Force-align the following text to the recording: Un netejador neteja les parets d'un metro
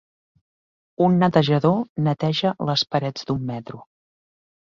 Un 1.07 1.17
netejador 1.23 1.75
neteja 2.09 2.53
les 2.71 2.85
parets 2.95 3.29
d'un 3.31 3.43
metro 3.53 3.85